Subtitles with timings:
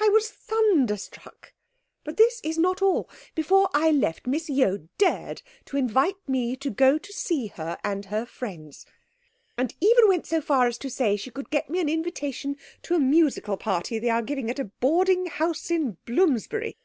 [0.00, 1.52] I was thunderstruck.
[2.02, 3.10] But this is not all.
[3.34, 8.06] Before I left Miss Yeo dared to invite me to go to see her and
[8.06, 8.86] her friends,
[9.58, 12.94] and even went so far as to say she could get me an invitation to
[12.94, 16.78] a musical party they are giving in a boarding house in Bloomsbury!